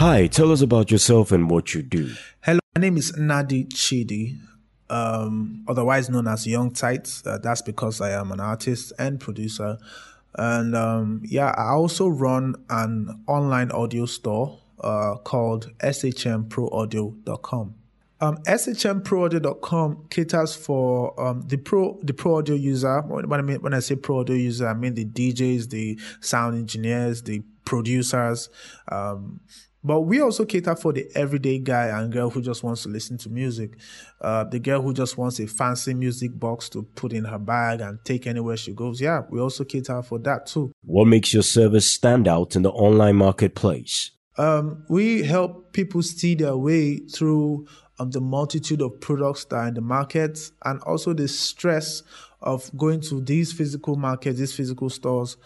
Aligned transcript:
Hi, 0.00 0.28
tell 0.28 0.50
us 0.50 0.62
about 0.62 0.90
yourself 0.90 1.30
and 1.30 1.50
what 1.50 1.74
you 1.74 1.82
do. 1.82 2.14
Hello, 2.40 2.60
my 2.74 2.80
name 2.80 2.96
is 2.96 3.12
Nadi 3.12 3.68
Chidi, 3.68 4.40
um, 4.88 5.62
otherwise 5.68 6.08
known 6.08 6.26
as 6.26 6.46
Yung 6.46 6.70
Tite. 6.72 7.20
Uh, 7.26 7.36
that's 7.36 7.60
because 7.60 8.00
I 8.00 8.12
am 8.12 8.32
an 8.32 8.40
artist 8.40 8.94
and 8.98 9.20
producer. 9.20 9.76
And 10.36 10.74
um, 10.74 11.20
yeah, 11.26 11.50
I 11.50 11.72
also 11.72 12.08
run 12.08 12.54
an 12.70 13.22
online 13.26 13.70
audio 13.72 14.06
store 14.06 14.58
uh, 14.82 15.16
called 15.16 15.70
shmproaudio.com. 15.80 17.74
Um, 18.22 18.36
shmproaudio.com 18.38 20.06
caters 20.08 20.54
for 20.54 21.20
um, 21.20 21.42
the 21.46 21.58
pro 21.58 21.98
the 22.02 22.14
pro 22.14 22.36
audio 22.38 22.54
user. 22.54 23.02
When 23.02 23.38
I 23.38 23.42
mean 23.42 23.60
when 23.60 23.74
I 23.74 23.80
say 23.80 23.96
pro 23.96 24.20
audio 24.20 24.36
user, 24.36 24.66
I 24.66 24.72
mean 24.72 24.94
the 24.94 25.04
DJs, 25.04 25.68
the 25.68 25.98
sound 26.20 26.56
engineers, 26.56 27.22
the 27.22 27.42
producers. 27.70 28.50
Um, 28.90 29.40
but 29.82 30.00
we 30.02 30.20
also 30.20 30.44
cater 30.44 30.74
for 30.74 30.92
the 30.92 31.06
everyday 31.14 31.58
guy 31.58 31.86
and 31.86 32.12
girl 32.12 32.28
who 32.28 32.42
just 32.42 32.62
wants 32.62 32.82
to 32.82 32.90
listen 32.90 33.16
to 33.18 33.30
music. 33.30 33.78
Uh, 34.20 34.44
the 34.44 34.58
girl 34.58 34.82
who 34.82 34.92
just 34.92 35.16
wants 35.16 35.38
a 35.38 35.46
fancy 35.46 35.94
music 35.94 36.38
box 36.38 36.68
to 36.70 36.82
put 36.82 37.12
in 37.14 37.24
her 37.24 37.38
bag 37.38 37.80
and 37.80 37.98
take 38.04 38.26
anywhere 38.26 38.58
she 38.58 38.72
goes. 38.74 39.00
Yeah, 39.00 39.22
we 39.30 39.40
also 39.40 39.64
cater 39.64 40.02
for 40.02 40.18
that 40.18 40.46
too. 40.46 40.72
What 40.82 41.06
makes 41.06 41.32
your 41.32 41.44
service 41.44 41.90
stand 41.90 42.28
out 42.28 42.56
in 42.56 42.62
the 42.62 42.72
online 42.72 43.16
marketplace? 43.16 44.10
Um, 44.36 44.84
we 44.88 45.22
help 45.22 45.72
people 45.72 46.02
see 46.02 46.34
their 46.34 46.56
way 46.56 46.98
through 46.98 47.66
um, 47.98 48.10
the 48.10 48.20
multitude 48.20 48.82
of 48.82 49.00
products 49.00 49.44
that 49.46 49.56
are 49.56 49.68
in 49.68 49.74
the 49.74 49.80
market 49.80 50.50
and 50.64 50.80
also 50.82 51.14
the 51.14 51.28
stress 51.28 52.02
of 52.42 52.70
going 52.76 53.00
to 53.02 53.20
these 53.20 53.52
physical 53.52 53.96
markets, 53.96 54.38
these 54.38 54.54
physical 54.54 54.88
stores, 54.88 55.36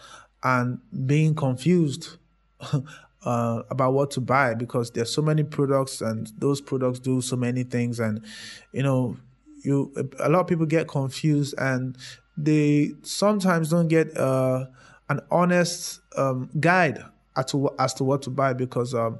and 0.45 0.79
being 1.07 1.33
confused 1.33 2.17
uh, 3.25 3.63
about 3.69 3.93
what 3.93 4.11
to 4.11 4.21
buy 4.21 4.53
because 4.53 4.91
there's 4.91 5.11
so 5.11 5.21
many 5.21 5.43
products 5.43 6.01
and 6.01 6.31
those 6.37 6.61
products 6.61 6.99
do 6.99 7.19
so 7.19 7.35
many 7.35 7.63
things 7.63 7.99
and 7.99 8.23
you 8.71 8.83
know 8.83 9.17
you 9.63 9.91
a 10.19 10.29
lot 10.29 10.41
of 10.41 10.47
people 10.47 10.67
get 10.67 10.87
confused 10.87 11.55
and 11.57 11.97
they 12.37 12.91
sometimes 13.01 13.71
don't 13.71 13.87
get 13.87 14.15
uh, 14.15 14.65
an 15.09 15.19
honest 15.31 16.01
um, 16.15 16.49
guide 16.59 17.03
as 17.35 17.45
to 17.45 17.69
as 17.79 17.95
to 17.95 18.03
what 18.03 18.21
to 18.21 18.29
buy 18.29 18.53
because 18.53 18.93
um, 18.93 19.17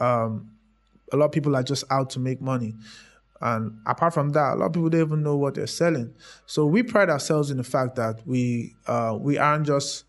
um, 0.00 0.50
a 1.12 1.16
lot 1.16 1.26
of 1.26 1.32
people 1.32 1.54
are 1.54 1.62
just 1.62 1.84
out 1.90 2.08
to 2.10 2.18
make 2.18 2.40
money. 2.40 2.74
And 3.42 3.78
apart 3.86 4.14
from 4.14 4.30
that, 4.30 4.54
a 4.54 4.56
lot 4.56 4.66
of 4.66 4.72
people 4.72 4.88
don't 4.88 5.00
even 5.00 5.22
know 5.22 5.36
what 5.36 5.54
they're 5.54 5.66
selling. 5.66 6.14
So 6.46 6.64
we 6.64 6.84
pride 6.84 7.10
ourselves 7.10 7.50
in 7.50 7.56
the 7.56 7.64
fact 7.64 7.96
that 7.96 8.26
we 8.26 8.74
uh, 8.86 9.18
we 9.20 9.36
aren't 9.36 9.66
just 9.66 10.04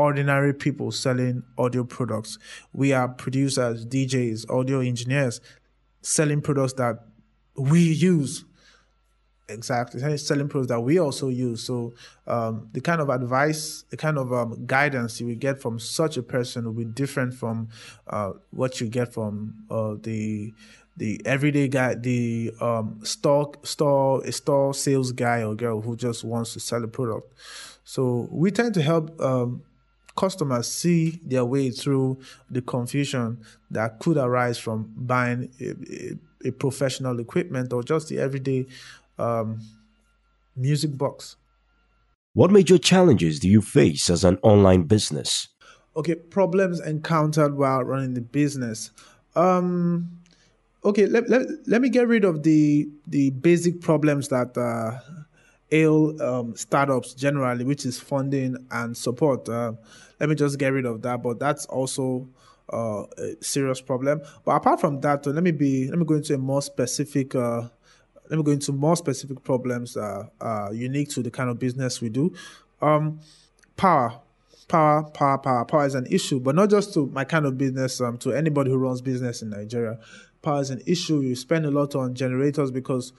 ordinary 0.00 0.54
people 0.54 0.90
selling 0.90 1.42
audio 1.58 1.84
products. 1.84 2.38
We 2.72 2.92
are 2.92 3.08
producers, 3.08 3.84
DJs, 3.84 4.50
audio 4.50 4.80
engineers 4.80 5.40
selling 6.02 6.40
products 6.40 6.72
that 6.74 6.96
we 7.56 7.80
use. 7.80 8.44
Exactly, 9.48 10.16
selling 10.16 10.48
products 10.48 10.68
that 10.68 10.80
we 10.80 10.98
also 11.00 11.28
use. 11.28 11.64
So, 11.64 11.92
um, 12.28 12.68
the 12.72 12.80
kind 12.80 13.00
of 13.00 13.08
advice, 13.08 13.84
the 13.90 13.96
kind 13.96 14.16
of 14.16 14.32
um, 14.32 14.64
guidance 14.64 15.20
you 15.20 15.26
will 15.26 15.34
get 15.34 15.60
from 15.60 15.80
such 15.80 16.16
a 16.16 16.22
person 16.22 16.64
will 16.64 16.72
be 16.72 16.84
different 16.84 17.34
from 17.34 17.68
uh, 18.06 18.32
what 18.50 18.80
you 18.80 18.88
get 18.88 19.12
from 19.12 19.64
uh, 19.68 19.96
the 20.00 20.54
the 20.96 21.20
everyday 21.24 21.66
guy, 21.66 21.94
the 21.94 22.52
um, 22.60 23.00
store 23.02 23.52
store 23.64 24.24
store 24.30 24.72
sales 24.72 25.10
guy 25.12 25.42
or 25.42 25.56
girl 25.56 25.80
who 25.80 25.96
just 25.96 26.22
wants 26.22 26.52
to 26.52 26.60
sell 26.60 26.84
a 26.84 26.88
product. 26.88 27.32
So 27.84 28.28
we 28.30 28.52
tend 28.52 28.74
to 28.74 28.82
help 28.82 29.20
um, 29.20 29.62
customers 30.16 30.68
see 30.68 31.20
their 31.24 31.44
way 31.44 31.70
through 31.70 32.18
the 32.50 32.62
confusion 32.62 33.38
that 33.70 33.98
could 33.98 34.16
arise 34.16 34.58
from 34.58 34.92
buying 34.96 35.50
a, 35.60 35.70
a, 35.92 36.48
a 36.48 36.52
professional 36.52 37.18
equipment 37.20 37.72
or 37.72 37.82
just 37.82 38.08
the 38.08 38.18
everyday 38.18 38.66
um, 39.18 39.60
music 40.56 40.96
box. 40.96 41.36
What 42.32 42.50
major 42.50 42.78
challenges 42.78 43.40
do 43.40 43.48
you 43.48 43.60
face 43.60 44.08
as 44.08 44.24
an 44.24 44.38
online 44.42 44.84
business? 44.84 45.48
Okay, 45.96 46.14
problems 46.14 46.80
encountered 46.80 47.56
while 47.56 47.82
running 47.82 48.14
the 48.14 48.20
business. 48.20 48.92
Um, 49.34 50.20
okay, 50.84 51.06
let, 51.06 51.28
let, 51.28 51.42
let 51.66 51.80
me 51.80 51.88
get 51.88 52.06
rid 52.06 52.24
of 52.24 52.44
the 52.44 52.88
the 53.08 53.30
basic 53.30 53.80
problems 53.80 54.28
that 54.28 54.56
uh, 54.56 54.98
ail 55.72 56.20
um, 56.22 56.56
startups 56.56 57.14
generally, 57.14 57.64
which 57.64 57.84
is 57.86 57.98
funding 57.98 58.56
and 58.70 58.96
support. 58.96 59.48
Uh, 59.48 59.72
let 60.18 60.28
me 60.28 60.34
just 60.34 60.58
get 60.58 60.72
rid 60.72 60.86
of 60.86 61.02
that. 61.02 61.22
But 61.22 61.38
that's 61.38 61.66
also 61.66 62.28
uh, 62.72 63.04
a 63.18 63.36
serious 63.40 63.80
problem. 63.80 64.22
But 64.44 64.52
apart 64.52 64.80
from 64.80 65.00
that, 65.00 65.26
let 65.26 65.42
me 65.42 65.50
be 65.50 65.88
let 65.88 65.98
me 65.98 66.04
go 66.04 66.14
into 66.14 66.34
a 66.34 66.38
more 66.38 66.62
specific. 66.62 67.34
Uh, 67.34 67.68
let 68.28 68.36
me 68.36 68.44
go 68.44 68.52
into 68.52 68.72
more 68.72 68.96
specific 68.96 69.42
problems 69.42 69.96
uh, 69.96 70.26
uh, 70.40 70.70
unique 70.72 71.08
to 71.10 71.22
the 71.22 71.30
kind 71.30 71.50
of 71.50 71.58
business 71.58 72.00
we 72.00 72.08
do. 72.10 72.32
Um, 72.80 73.18
power, 73.76 74.20
power, 74.68 75.02
power, 75.02 75.38
power, 75.38 75.64
power 75.64 75.84
is 75.84 75.96
an 75.96 76.06
issue, 76.06 76.38
but 76.38 76.54
not 76.54 76.70
just 76.70 76.94
to 76.94 77.06
my 77.08 77.24
kind 77.24 77.44
of 77.44 77.58
business. 77.58 78.00
Um, 78.00 78.18
to 78.18 78.32
anybody 78.32 78.70
who 78.70 78.76
runs 78.76 79.00
business 79.00 79.42
in 79.42 79.50
Nigeria, 79.50 79.98
power 80.42 80.60
is 80.60 80.70
an 80.70 80.82
issue. 80.86 81.20
You 81.20 81.34
spend 81.34 81.66
a 81.66 81.70
lot 81.70 81.94
on 81.96 82.14
generators 82.14 82.70
because 82.70 83.12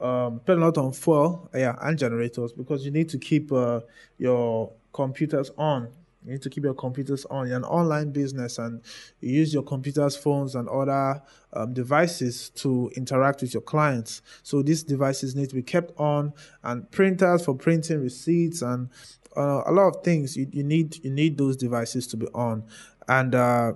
um, 0.00 0.40
spend 0.44 0.62
a 0.62 0.64
lot 0.64 0.78
on 0.78 0.92
fuel, 0.92 1.48
yeah, 1.54 1.76
and 1.82 1.98
generators 1.98 2.52
because 2.52 2.84
you 2.84 2.90
need 2.90 3.08
to 3.10 3.18
keep 3.18 3.52
uh, 3.52 3.80
your 4.18 4.72
computers 4.92 5.50
on 5.58 5.88
you 6.26 6.32
need 6.32 6.42
to 6.42 6.50
keep 6.50 6.64
your 6.64 6.74
computers 6.74 7.24
on. 7.26 7.46
You're 7.46 7.56
an 7.56 7.64
online 7.64 8.10
business 8.10 8.58
and 8.58 8.82
you 9.20 9.32
use 9.32 9.54
your 9.54 9.62
computers, 9.62 10.16
phones, 10.16 10.56
and 10.56 10.68
other 10.68 11.22
um, 11.52 11.72
devices 11.72 12.50
to 12.56 12.90
interact 12.96 13.42
with 13.42 13.54
your 13.54 13.62
clients. 13.62 14.22
So 14.42 14.60
these 14.60 14.82
devices 14.82 15.36
need 15.36 15.50
to 15.50 15.54
be 15.54 15.62
kept 15.62 15.92
on, 16.00 16.32
and 16.64 16.90
printers 16.90 17.44
for 17.44 17.54
printing 17.54 18.02
receipts 18.02 18.60
and 18.60 18.88
uh, 19.36 19.62
a 19.66 19.72
lot 19.72 19.86
of 19.86 20.02
things. 20.02 20.36
You, 20.36 20.48
you 20.50 20.64
need 20.64 21.02
you 21.04 21.12
need 21.12 21.38
those 21.38 21.56
devices 21.56 22.08
to 22.08 22.16
be 22.16 22.26
on, 22.34 22.64
and 23.06 23.32
uh, 23.32 23.74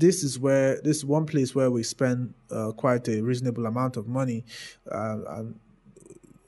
this 0.00 0.24
is 0.24 0.38
where 0.38 0.80
this 0.82 0.98
is 0.98 1.04
one 1.04 1.26
place 1.26 1.54
where 1.54 1.70
we 1.70 1.82
spend 1.82 2.34
uh, 2.50 2.72
quite 2.72 3.06
a 3.08 3.20
reasonable 3.20 3.66
amount 3.66 3.96
of 3.96 4.08
money. 4.08 4.44
Uh, 4.90 5.18
and 5.28 5.60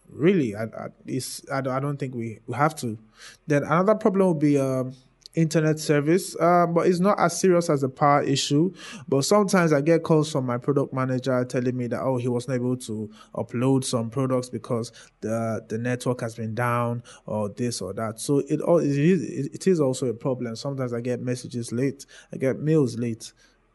really, 0.09 0.57
I, 0.57 0.65
I, 0.65 1.59
I 1.59 1.61
don't 1.61 1.99
think 1.99 2.15
we, 2.15 2.41
we 2.47 2.55
have 2.55 2.75
to. 2.77 2.99
Then 3.47 3.63
another 3.65 3.95
problem 3.95 4.29
would 4.29 4.39
be 4.39 4.59
um, 4.59 4.95
internet 5.35 5.79
service, 5.79 6.37
uh, 6.39 6.67
but 6.67 6.87
it's 6.87 7.01
not 7.01 7.19
as 7.19 7.41
serious 7.41 7.71
as 7.71 7.83
a 7.83 7.89
power 7.89 8.23
issue. 8.23 8.73
But 9.09 9.25
sometimes 9.25 9.73
I 9.73 9.81
get 9.81 10.03
calls 10.03 10.31
from 10.31 10.47
my 10.47 10.59
product 10.59 10.93
manager 10.93 11.45
telling 11.45 11.77
me 11.77 11.87
that 11.89 12.01
oh 12.01 12.17
he 12.17 12.29
wasn't 12.29 12.57
able 12.57 12.77
to 12.79 13.11
upload 13.35 13.85
some 13.85 14.11
products 14.11 14.49
because 14.49 14.93
the 15.21 15.65
the 15.69 15.79
network 15.79 16.21
has 16.21 16.35
been 16.35 16.55
down 16.55 17.03
or 17.27 17.49
this 17.49 17.81
or 17.81 17.93
that. 17.95 18.21
So 18.21 18.39
it 18.49 18.61
all 18.61 18.79
it 18.79 18.91
is, 18.91 19.47
it 19.47 19.67
is 19.67 19.81
also 19.81 20.07
a 20.07 20.15
problem. 20.15 20.57
Sometimes 20.57 20.93
I 20.93 21.01
get 21.01 21.21
messages 21.21 21.73
late, 21.73 22.07
I 22.33 22.37
get 22.37 22.59
mails 22.59 22.99
late. 22.99 23.33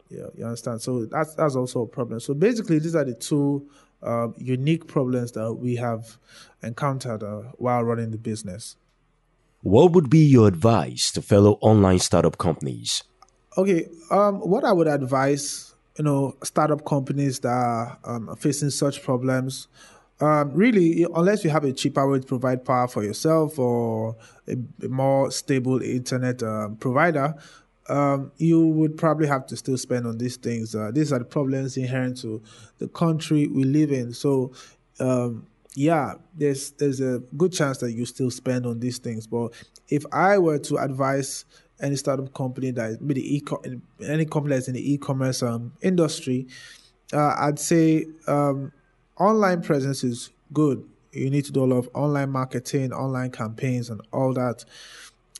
Yeah, 0.09 0.27
you 0.35 0.45
understand. 0.45 0.81
So 0.81 1.05
that's 1.05 1.35
that's 1.35 1.55
also 1.55 1.81
a 1.81 1.87
problem. 1.87 2.19
So 2.19 2.33
basically, 2.33 2.79
these 2.79 2.95
are 2.95 3.03
the 3.03 3.13
two 3.13 3.67
uh, 4.01 4.29
unique 4.37 4.87
problems 4.87 5.31
that 5.33 5.53
we 5.53 5.75
have 5.75 6.17
encountered 6.63 7.23
uh, 7.23 7.41
while 7.57 7.83
running 7.83 8.11
the 8.11 8.17
business. 8.17 8.77
What 9.67 9.91
would 9.91 10.09
be 10.09 10.19
your 10.19 10.47
advice 10.47 11.11
to 11.11 11.21
fellow 11.21 11.57
online 11.59 11.99
startup 11.99 12.37
companies? 12.37 13.03
Okay, 13.57 13.89
um, 14.09 14.39
what 14.39 14.63
I 14.63 14.71
would 14.71 14.87
advise, 14.87 15.75
you 15.97 16.05
know, 16.05 16.37
startup 16.41 16.85
companies 16.85 17.39
that 17.41 17.49
are 17.49 17.99
um, 18.05 18.33
facing 18.37 18.69
such 18.69 19.03
problems, 19.03 19.67
um, 20.21 20.53
really, 20.53 21.05
unless 21.13 21.43
you 21.43 21.49
have 21.49 21.65
a 21.65 21.73
cheaper 21.73 22.09
way 22.09 22.19
to 22.19 22.25
provide 22.25 22.63
power 22.63 22.87
for 22.87 23.03
yourself 23.03 23.59
or 23.59 24.15
a, 24.47 24.55
a 24.85 24.87
more 24.87 25.31
stable 25.31 25.81
internet 25.81 26.41
uh, 26.41 26.69
provider, 26.79 27.35
um, 27.89 28.31
you 28.37 28.65
would 28.67 28.95
probably 28.95 29.27
have 29.27 29.45
to 29.47 29.57
still 29.57 29.77
spend 29.77 30.07
on 30.07 30.17
these 30.17 30.37
things. 30.37 30.75
Uh, 30.75 30.91
these 30.93 31.11
are 31.11 31.19
the 31.19 31.25
problems 31.25 31.75
inherent 31.75 32.17
to 32.19 32.41
the 32.77 32.87
country 32.87 33.47
we 33.47 33.65
live 33.65 33.91
in. 33.91 34.13
So, 34.13 34.53
um, 35.01 35.45
yeah, 35.77 36.15
there's 36.35 36.71
there's 36.71 37.01
a 37.01 37.21
good 37.37 37.53
chance 37.53 37.77
that 37.77 37.91
you 37.91 38.03
still 38.07 38.31
spend 38.31 38.65
on 38.65 38.79
these 38.79 38.97
things. 38.97 39.27
But 39.27 39.53
if 39.89 40.05
I 40.11 40.39
were 40.39 40.57
to 40.57 40.77
advise 40.77 41.45
any 41.79 41.95
startup 41.95 42.33
company 42.33 42.71
that 42.71 42.99
maybe 42.99 43.35
e 43.35 43.43
any 44.03 44.25
company 44.25 44.55
that's 44.55 44.67
in 44.67 44.73
the 44.73 44.93
e-commerce 44.93 45.43
um, 45.43 45.73
industry, 45.83 46.47
uh, 47.13 47.35
I'd 47.37 47.59
say 47.59 48.07
um, 48.25 48.71
online 49.19 49.61
presence 49.61 50.03
is 50.03 50.31
good. 50.51 50.83
You 51.11 51.29
need 51.29 51.45
to 51.45 51.51
do 51.51 51.63
a 51.63 51.65
lot 51.65 51.77
of 51.77 51.89
online 51.93 52.31
marketing, 52.31 52.91
online 52.91 53.29
campaigns, 53.29 53.91
and 53.91 54.01
all 54.11 54.33
that 54.33 54.65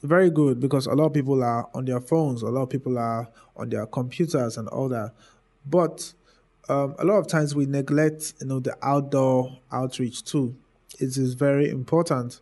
very 0.04 0.30
good 0.30 0.60
because 0.60 0.86
a 0.86 0.94
lot 0.94 1.06
of 1.06 1.13
people 1.13 1.44
are 1.44 1.68
on 1.74 1.86
their 1.86 2.00
phones, 2.00 2.44
a 2.44 2.50
lot 2.50 2.62
of 2.62 2.69
people 2.69 3.00
are 3.00 3.28
on 3.56 3.69
their 3.69 3.88
computers 3.88 4.57
and 4.57 4.68
all 4.68 4.88
that. 4.89 5.13
But 5.66 6.13
um, 6.69 6.95
a 6.99 7.05
lot 7.05 7.17
of 7.17 7.27
times 7.27 7.55
we 7.55 7.65
neglect, 7.65 8.33
you 8.41 8.47
know, 8.47 8.59
the 8.59 8.77
outdoor 8.81 9.57
outreach 9.71 10.23
too. 10.23 10.55
It 10.99 11.17
is 11.17 11.33
very 11.33 11.69
important. 11.69 12.41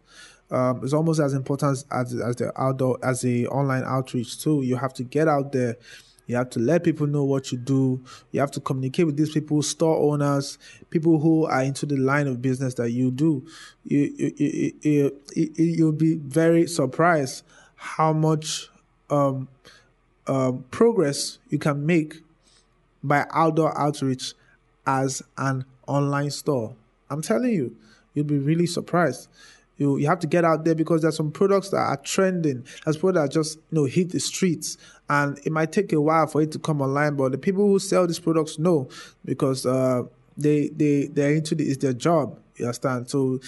Um, 0.51 0.81
it's 0.83 0.93
almost 0.93 1.19
as 1.19 1.33
important 1.33 1.83
as, 1.91 2.13
as 2.13 2.35
the 2.35 2.51
outdoor 2.55 2.97
as 3.03 3.21
the 3.21 3.47
online 3.47 3.83
outreach 3.83 4.41
too. 4.41 4.61
You 4.61 4.75
have 4.77 4.93
to 4.95 5.03
get 5.03 5.27
out 5.27 5.51
there 5.51 5.77
You 6.27 6.35
have 6.35 6.49
to 6.51 6.59
let 6.59 6.83
people 6.83 7.07
know 7.07 7.23
what 7.23 7.51
you 7.51 7.57
do. 7.57 8.03
You 8.31 8.39
have 8.39 8.51
to 8.51 8.59
communicate 8.59 9.05
with 9.05 9.17
these 9.17 9.31
people, 9.31 9.61
store 9.61 9.97
owners, 10.11 10.57
people 10.89 11.19
who 11.19 11.45
are 11.45 11.63
into 11.63 11.85
the 11.85 11.97
line 11.97 12.27
of 12.27 12.41
business 12.41 12.73
that 12.75 12.91
you 12.91 13.11
do. 13.11 13.45
You, 13.83 14.13
you, 14.17 14.73
you, 14.81 15.21
you, 15.35 15.51
you'll 15.55 15.91
be 15.91 16.15
very 16.15 16.67
surprised 16.67 17.43
how 17.75 18.13
much 18.13 18.69
um, 19.09 19.47
um, 20.27 20.65
progress 20.71 21.37
you 21.49 21.59
can 21.59 21.85
make 21.85 22.21
by 23.07 23.25
outdoor 23.31 23.77
outreach 23.77 24.33
as 24.85 25.21
an 25.37 25.65
online 25.87 26.31
store. 26.31 26.75
I'm 27.09 27.21
telling 27.21 27.51
you, 27.53 27.75
you'll 28.13 28.25
be 28.25 28.37
really 28.37 28.65
surprised. 28.65 29.29
You, 29.77 29.97
you 29.97 30.07
have 30.07 30.19
to 30.19 30.27
get 30.27 30.45
out 30.45 30.63
there 30.63 30.75
because 30.75 31.01
there's 31.01 31.17
some 31.17 31.31
products 31.31 31.69
that 31.69 31.77
are 31.77 31.97
trending. 31.97 32.65
There's 32.83 32.97
products 32.97 33.35
that 33.35 33.39
just 33.39 33.57
you 33.71 33.81
know 33.81 33.85
hit 33.85 34.11
the 34.11 34.19
streets, 34.19 34.77
and 35.09 35.37
it 35.43 35.51
might 35.51 35.71
take 35.71 35.91
a 35.91 35.99
while 35.99 36.27
for 36.27 36.41
it 36.41 36.51
to 36.53 36.59
come 36.59 36.81
online. 36.81 37.15
But 37.15 37.33
the 37.33 37.37
people 37.37 37.67
who 37.67 37.79
sell 37.79 38.07
these 38.07 38.19
products 38.19 38.57
know 38.57 38.87
because 39.25 39.65
uh, 39.65 40.03
they 40.37 40.69
they 40.69 41.07
they're 41.07 41.33
into 41.33 41.55
the, 41.55 41.65
it's 41.65 41.77
their 41.77 41.93
job. 41.93 42.39
You 42.55 42.65
understand? 42.65 43.09
So 43.09 43.41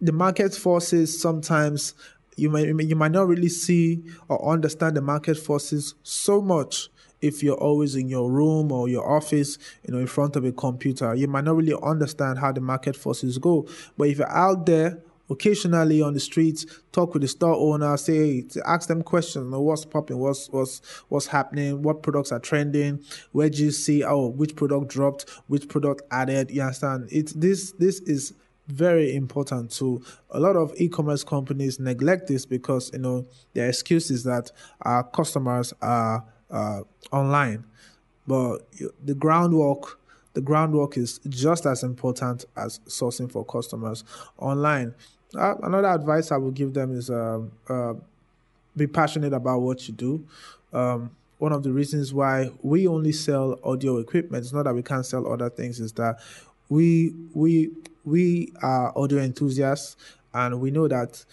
the 0.00 0.12
market 0.12 0.54
forces 0.54 1.20
sometimes 1.20 1.92
you 2.36 2.48
might 2.50 2.66
you 2.66 2.96
might 2.96 3.12
not 3.12 3.28
really 3.28 3.48
see 3.48 4.02
or 4.28 4.52
understand 4.52 4.96
the 4.96 5.02
market 5.02 5.36
forces 5.36 5.94
so 6.02 6.40
much 6.40 6.88
if 7.20 7.42
you're 7.42 7.56
always 7.56 7.94
in 7.94 8.08
your 8.08 8.30
room 8.30 8.70
or 8.72 8.88
your 8.88 9.08
office, 9.08 9.58
you 9.86 9.92
know, 9.94 10.00
in 10.00 10.06
front 10.06 10.36
of 10.36 10.44
a 10.44 10.52
computer. 10.52 11.14
You 11.14 11.28
might 11.28 11.44
not 11.44 11.56
really 11.56 11.74
understand 11.82 12.38
how 12.38 12.52
the 12.52 12.60
market 12.60 12.96
forces 12.96 13.38
go. 13.38 13.66
But 13.96 14.08
if 14.08 14.18
you're 14.18 14.30
out 14.30 14.66
there 14.66 15.02
occasionally 15.28 16.02
on 16.02 16.14
the 16.14 16.20
streets, 16.20 16.66
talk 16.92 17.12
with 17.14 17.22
the 17.22 17.28
store 17.28 17.54
owner, 17.54 17.96
say, 17.96 18.44
ask 18.64 18.88
them 18.88 19.02
questions, 19.02 19.44
you 19.44 19.50
know, 19.50 19.60
what's 19.60 19.84
popping, 19.84 20.18
what's 20.18 20.48
what's 20.50 20.80
what's 21.08 21.26
happening, 21.26 21.82
what 21.82 22.02
products 22.02 22.32
are 22.32 22.38
trending, 22.38 23.02
where 23.32 23.50
do 23.50 23.64
you 23.64 23.70
see, 23.70 24.04
oh, 24.04 24.28
which 24.28 24.54
product 24.56 24.88
dropped, 24.88 25.28
which 25.48 25.68
product 25.68 26.02
added. 26.10 26.50
You 26.50 26.62
understand? 26.62 27.08
It's 27.10 27.32
this 27.32 27.72
this 27.72 28.00
is 28.00 28.34
very 28.68 29.14
important 29.14 29.70
to 29.70 30.02
a 30.30 30.40
lot 30.40 30.56
of 30.56 30.72
e-commerce 30.76 31.22
companies 31.22 31.78
neglect 31.78 32.26
this 32.26 32.44
because 32.44 32.90
you 32.92 32.98
know 32.98 33.24
their 33.54 33.68
excuse 33.68 34.10
is 34.10 34.24
that 34.24 34.50
our 34.82 35.04
customers 35.04 35.72
are 35.80 36.24
uh, 36.50 36.80
online 37.12 37.64
but 38.26 38.58
the 39.04 39.14
groundwork 39.14 39.98
the 40.36 40.40
groundwork 40.42 40.98
is 40.98 41.18
just 41.30 41.64
as 41.64 41.82
important 41.82 42.44
as 42.56 42.78
sourcing 42.80 43.32
for 43.32 43.42
customers 43.42 44.04
online. 44.36 44.94
Uh, 45.34 45.54
another 45.62 45.88
advice 45.88 46.30
i 46.30 46.36
would 46.36 46.52
give 46.52 46.74
them 46.74 46.92
is 46.94 47.08
uh, 47.08 47.40
uh, 47.70 47.94
be 48.76 48.86
passionate 48.86 49.32
about 49.32 49.60
what 49.60 49.88
you 49.88 49.94
do. 49.94 50.26
Um, 50.74 51.10
one 51.38 51.52
of 51.52 51.62
the 51.62 51.72
reasons 51.72 52.12
why 52.12 52.50
we 52.62 52.86
only 52.86 53.12
sell 53.12 53.58
audio 53.64 53.96
equipment 53.96 54.44
it's 54.44 54.52
not 54.52 54.64
that 54.64 54.74
we 54.74 54.82
can't 54.82 55.06
sell 55.06 55.30
other 55.30 55.48
things 55.48 55.80
is 55.80 55.92
that 55.92 56.18
we 56.68 57.14
we 57.32 57.70
we 58.04 58.52
are 58.62 58.92
audio 58.96 59.20
enthusiasts 59.20 59.96
and 60.34 60.60
we 60.60 60.70
know 60.70 60.86
that 60.86 61.24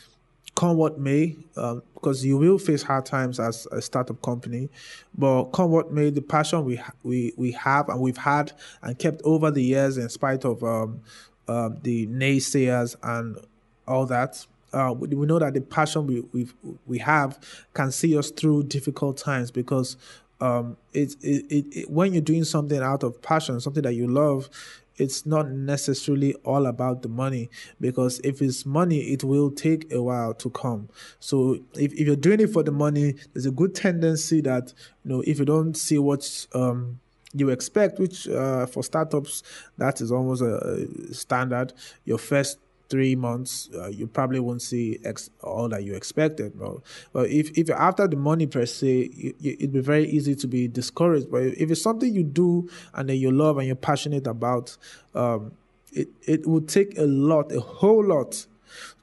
come 0.64 0.78
what 0.78 0.98
may, 0.98 1.36
uh, 1.58 1.76
because 1.94 2.26
you 2.26 2.38
will 2.38 2.58
face 2.58 2.82
hard 2.84 3.06
times 3.06 3.38
as 3.38 3.68
a 3.74 3.82
startup 3.82 4.22
company, 4.22 4.70
but 5.18 5.44
come 5.52 5.70
what 5.72 5.92
may, 5.92 6.10
the 6.10 6.22
passion 6.22 6.64
we 6.64 6.80
we 7.04 7.34
we 7.36 7.52
have 7.52 7.90
and 7.90 8.00
we've 8.00 8.16
had 8.16 8.54
and 8.82 8.98
kept 8.98 9.22
over 9.26 9.52
the 9.52 9.62
years, 9.62 9.98
in 9.98 10.08
spite 10.08 10.46
of 10.46 10.64
um, 10.64 11.02
uh, 11.50 11.70
the 11.82 12.08
naysayers 12.08 12.96
and 13.04 13.38
all 13.86 14.06
that. 14.06 14.46
Uh, 14.72 14.94
we, 14.98 15.10
we 15.10 15.28
know 15.28 15.38
that 15.38 15.54
the 15.54 15.60
passion 15.60 16.08
we 16.08 16.22
we 16.32 16.48
we 16.88 16.98
have 16.98 17.38
can 17.74 17.92
see 17.92 18.18
us 18.18 18.32
through 18.32 18.64
difficult 18.64 19.18
times 19.18 19.52
because 19.52 19.98
um, 20.40 20.78
it, 20.94 21.16
it, 21.22 21.66
it, 21.72 21.90
when 21.90 22.14
you're 22.14 22.22
doing 22.22 22.46
something 22.46 22.82
out 22.82 23.04
of 23.04 23.22
passion, 23.22 23.60
something 23.60 23.84
that 23.84 23.94
you 23.94 24.08
love, 24.08 24.50
it's 24.98 25.26
not 25.26 25.50
necessarily 25.50 26.34
all 26.44 26.66
about 26.66 27.02
the 27.02 27.10
money 27.10 27.50
because 27.80 28.20
if 28.24 28.42
it's 28.42 28.66
money 28.66 29.00
it 29.00 29.24
will 29.24 29.52
take 29.52 29.92
a 29.92 30.02
while 30.02 30.34
to 30.36 30.50
come. 30.50 30.90
So 31.20 31.60
if, 31.74 31.94
if 31.94 32.00
you're 32.02 32.16
doing 32.16 32.40
it 32.40 32.52
for 32.52 32.64
the 32.64 32.72
money 32.72 33.16
there's 33.34 33.46
a 33.46 33.52
good 33.52 33.76
tendency 33.76 34.42
that 34.42 34.74
you 35.04 35.12
know 35.12 35.24
if 35.26 35.40
you 35.40 35.46
don't 35.46 35.76
see 35.76 35.98
what 35.98 36.48
um 36.54 37.00
you 37.34 37.50
expect 37.50 38.00
which 38.00 38.28
uh, 38.28 38.66
for 38.68 38.84
startups 38.84 39.42
that 39.78 40.02
is 40.02 40.12
almost 40.12 40.42
a 40.42 41.14
standard 41.14 41.74
your 42.06 42.20
first 42.20 42.60
three 42.94 43.16
months, 43.16 43.70
uh, 43.74 43.88
you 43.88 44.06
probably 44.06 44.40
won't 44.40 44.62
see 44.62 45.00
ex- 45.04 45.32
all 45.42 45.68
that 45.68 45.84
you 45.84 45.96
expected. 45.96 46.54
But, 46.60 46.76
but 47.12 47.28
if, 47.28 47.50
if 47.58 47.68
you're 47.68 47.82
after 47.82 48.08
the 48.08 48.16
money 48.16 48.46
per 48.46 48.68
se, 48.68 49.10
you, 49.12 49.34
you, 49.40 49.54
it'd 49.54 49.74
be 49.74 49.80
very 49.80 50.06
easy 50.06 50.36
to 50.36 50.48
be 50.48 50.68
discouraged. 50.68 51.32
But 51.32 51.42
if 51.42 51.72
it's 51.72 51.82
something 51.82 52.14
you 52.14 52.24
do 52.24 52.70
and 52.94 53.10
that 53.10 53.16
you 53.16 53.32
love 53.32 53.58
and 53.58 53.66
you're 53.66 53.76
passionate 53.76 54.28
about, 54.28 54.78
um, 55.16 55.54
it, 55.92 56.10
it 56.22 56.46
would 56.46 56.68
take 56.68 56.96
a 57.00 57.08
lot, 57.08 57.52
a 57.52 57.62
whole 57.62 58.06
lot 58.06 58.46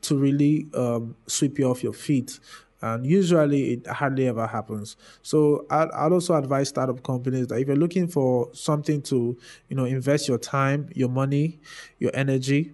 to 0.02 0.16
really 0.16 0.68
um, 0.74 1.16
sweep 1.26 1.58
you 1.58 1.68
off 1.68 1.82
your 1.82 1.92
feet 1.92 2.38
and 2.82 3.04
usually 3.04 3.72
it 3.72 3.86
hardly 3.86 4.26
ever 4.26 4.46
happens 4.46 4.96
so 5.22 5.66
I'd, 5.68 5.90
I'd, 5.90 6.12
also 6.12 6.34
advise 6.34 6.70
startup 6.70 7.02
companies 7.02 7.48
that 7.48 7.56
if 7.56 7.66
you're 7.66 7.76
looking 7.76 8.08
for 8.08 8.48
something 8.54 9.02
to 9.02 9.36
you 9.68 9.76
know 9.76 9.84
invest 9.84 10.28
your 10.28 10.38
time 10.38 10.88
your 10.94 11.10
money 11.10 11.60
your 11.98 12.10
energy 12.14 12.72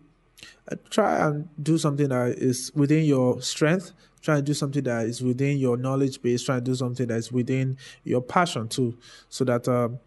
try 0.90 1.26
and 1.26 1.48
do 1.62 1.78
something 1.78 2.08
that 2.08 2.30
is 2.38 2.72
within 2.74 3.04
your 3.04 3.40
strength 3.40 3.92
try 4.22 4.38
and 4.38 4.46
do 4.46 4.54
something 4.54 4.82
that 4.82 5.06
is 5.06 5.22
within 5.22 5.58
your 5.58 5.76
knowledge 5.76 6.20
base 6.22 6.42
try 6.42 6.56
and 6.56 6.64
do 6.64 6.74
something 6.74 7.06
that 7.06 7.16
is 7.16 7.30
within 7.30 7.76
your 8.04 8.20
passion 8.20 8.68
too. 8.68 8.96
So 9.28 9.44
that 9.44 9.68
um, 9.68 9.98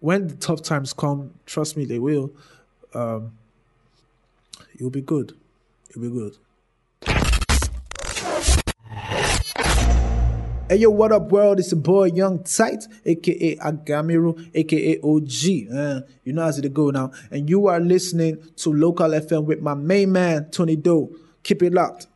when 0.00 0.28
the 0.28 0.36
tough 0.36 0.62
times 0.62 0.92
come 0.92 1.32
trust 1.46 1.76
me 1.76 1.84
they 1.84 1.98
will. 1.98 2.32
Um, 2.94 3.32
you'll 4.78 4.90
be 4.90 5.02
good. 5.02 5.36
You'll 5.94 6.10
be 6.10 6.10
good 6.10 6.36
Hey 10.70 10.76
yo, 10.76 10.90
what 10.90 11.12
up, 11.12 11.32
world? 11.32 11.60
It's 11.60 11.72
a 11.72 11.76
boy 11.76 12.10
Yung 12.14 12.44
Tite, 12.44 12.84
aka 13.06 13.56
Agamiru, 13.56 14.50
aka 14.54 15.00
OG. 15.02 15.74
Uh, 15.74 16.06
you 16.24 16.34
know 16.34 16.42
how's 16.42 16.58
it 16.58 16.74
go 16.74 16.90
now. 16.90 17.10
And 17.30 17.48
you 17.48 17.68
are 17.68 17.80
listening 17.80 18.36
to 18.56 18.70
Lokal 18.74 19.18
FM 19.18 19.46
with 19.46 19.62
my 19.62 19.72
main 19.72 20.12
man, 20.12 20.50
Tony 20.50 20.76
Doe. 20.76 21.08
Keep 21.42 21.62
it 21.62 21.72
locked. 21.72 22.08